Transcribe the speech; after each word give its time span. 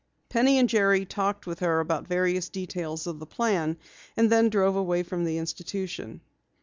Penny 0.29 0.57
and 0.57 0.67
Jerry 0.67 1.05
talked 1.05 1.45
with 1.45 1.59
her 1.59 1.79
about 1.79 2.07
various 2.07 2.49
details 2.49 3.05
of 3.05 3.19
the 3.19 3.27
plan, 3.27 3.77
and 4.17 4.31
then 4.31 4.49
drove 4.49 4.75
away 4.75 5.03
from 5.03 5.25
the 5.25 5.37
institution. 5.37 6.21